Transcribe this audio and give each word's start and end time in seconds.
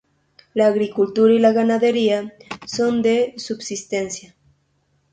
La 0.55 0.65
agricultura 0.65 1.31
y 1.31 1.37
la 1.37 1.51
ganadería 1.51 2.33
son 2.65 3.03
de 3.03 3.35
subsistencia. 3.37 4.35